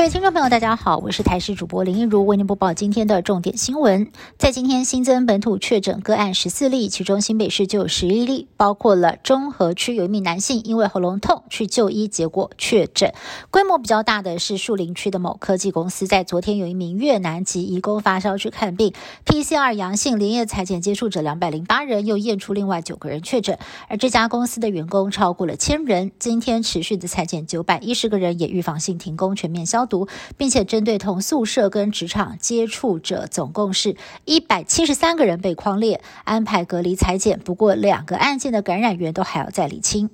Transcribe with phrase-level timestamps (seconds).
[0.00, 4.10] 各位听众朋友，大家好，我是台视主播林一如，为您播报今天的重点新闻。
[4.38, 13.12] 在今天新增本土确诊个案十四例，其中新北市就有十一例，包括了中和区有一名男性因为喉咙痛去就医，结果确诊。
[13.50, 18.94] 规模比较大的是树林区的某科技公司，在昨天有一名越南籍移工发烧去看病
[19.26, 23.58] ，PCR 阳性，连夜裁剪接触者两百零八人，又验出另外九个人确诊。
[23.88, 29.86] 而这家公司的员工超过了千人，今天持续的裁剪九百一十个人，也预防性停工，全面消。
[29.90, 30.08] 毒，
[30.38, 37.38] 并且针对同宿舍跟职场接触者，总共是一百七十三个人被框列安排隔离裁剪。
[37.40, 40.08] 不过，两个案件的感染源都还要再理清。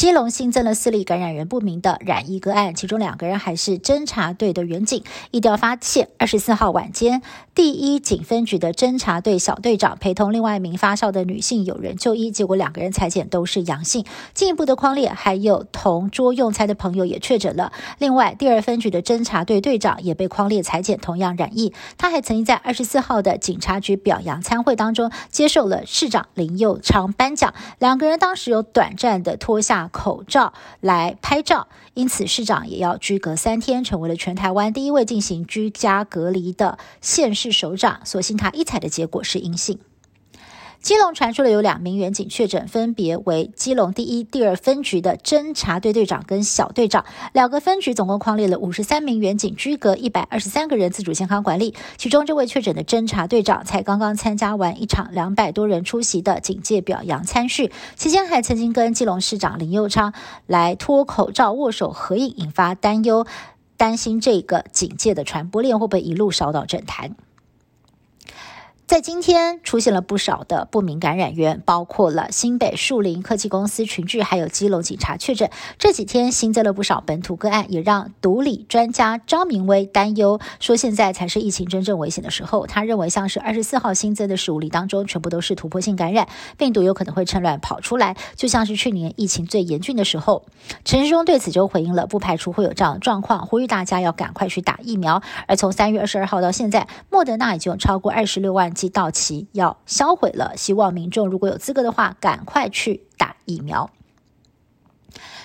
[0.00, 5.04] 基隆新增了四例感染源不明的染疫个案，其中两个人还是侦查队的员警。
[5.30, 7.20] 一调发现，二十四号晚间，
[7.54, 14.06] 第一警分局的侦查队小队长陪同另外一名发烧的女性友人就医，结果两个人裁检都是阳性。
[14.32, 17.70] 进一步的框列，还有同桌用餐的朋友也确诊了。
[17.98, 21.74] 另外，第二分局的侦查队队长也被框列裁检，同样染疫。
[21.98, 27.52] 他还曾经在二十四号的警察局表扬参会当中接受了市长林佑昌颁奖。
[27.78, 29.89] 两个人当时有短暂的脱下。
[29.90, 38.00] 口罩来拍照，因此市长也要居隔三天，成为了全台湾第一位进行居家隔离的县市首长。
[38.04, 39.78] 所幸他一采的结果是阴性。
[40.80, 47.04] 基隆传出了有两名远警确诊，分别为基隆第一、第二分局的侦查队队长跟小队长。
[47.34, 51.74] 两个分局总共框列了五十三名远警，居隔一百二十三个人自主健康管理。
[51.98, 60.14] 其中这位确诊的侦查队长才刚刚参加完一场两百多人出席的警戒表扬参叙，期间还曾经跟基隆市长林佑昌
[60.46, 63.26] 来脱口罩握手合影，引发担忧，
[63.76, 67.14] 担心这个警戒的传播链会不会一路烧到政坛。
[68.90, 75.48] 在今天出现了不少的不明感染源，包括了新北树林科技公司群聚，还有基隆警察确诊。
[75.78, 82.66] 这几天新增了不少本土个案，也让毒理专家张明威担忧，说现在才是疫情真正危险的时候。
[82.66, 86.26] 他认为，像是二十四号新增的十五例当中，全部都是突破性感染，
[86.58, 90.42] 病毒有可能会趁乱跑出来，就像是去年疫情最严峻的时候。
[90.84, 95.22] 陈时中对此就回应了，不排除会有这样的状况，呼吁大家要赶快去打疫苗。
[95.46, 98.74] 而从三月二十二号到现在，莫德纳已经有超过二十六万。
[98.88, 103.90] 到期要销毁了，希望民众如果有资格的话，赶快去打疫苗。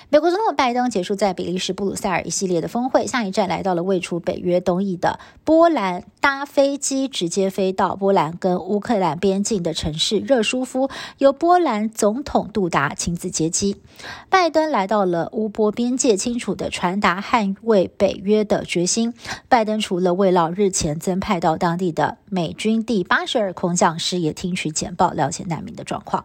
[0.08, 13.82] 美国总统拜登结束在比利时布鲁塞尔一系列的峰会，下一站来到了位处北约东翼的波兰，搭飞机直接飞到波兰跟乌克兰边境的城市热舒夫，由波兰总统杜达亲自接机。
[14.30, 19.12] 拜登来到了乌波边界，清楚的传达捍卫北约的决心。
[19.48, 26.24] 拜登除了慰劳日前增派到当地的美军第八十二空降师，也听取简报，了解难民的状况。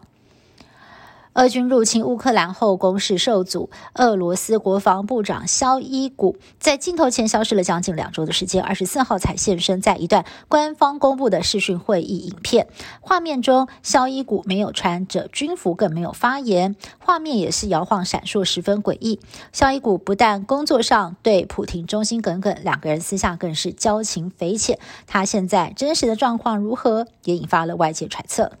[1.34, 3.70] 俄军入侵乌克兰后，攻势受阻。
[3.94, 12.66] 俄罗斯国防部长肖伊古在镜头前消失了将近两周的时间，二十四号才现身，在一段官方公布的视讯会议影片
[13.00, 19.18] 画面中，肖伊古没有穿着军服，更没有发言，画面也是摇晃闪烁，十分诡异。
[19.52, 24.78] 肖伊古不但工作上对普廷忠心耿耿，两个人私下更是交情匪浅。
[25.06, 28.52] 他现在真实的状况如何，也引发了外界揣测。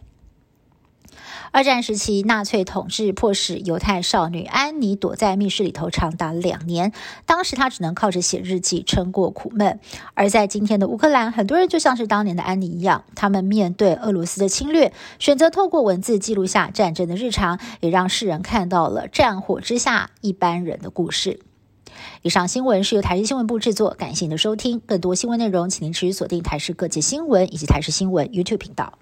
[1.52, 6.92] 二战时期，纳粹统治迫使犹太少女安妮躲在密室里头长达两年。
[7.26, 9.78] 当时她只能靠着写日记撑过苦闷。
[10.14, 21.40] 而在今天的乌克兰，很多人就像是当年的安妮一样，他们面对俄罗斯的侵略，选择透过文字记录下战争的日常，也让世人看到了战火之下一般人的故事。
[22.22, 24.80] 以上新闻是由台视新闻部制作，感谢您的收听。
[24.80, 28.94] 更多新闻内容，请您持续锁定台视各界新闻以及台视新闻 YouTube 频道。